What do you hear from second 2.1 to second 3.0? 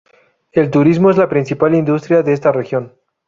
de esta región.